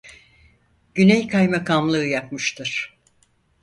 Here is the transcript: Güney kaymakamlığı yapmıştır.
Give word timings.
Güney 0.95 1.27
kaymakamlığı 1.27 2.05
yapmıştır. 2.05 2.97